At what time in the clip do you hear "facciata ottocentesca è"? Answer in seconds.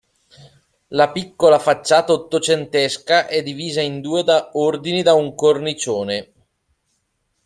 1.59-3.43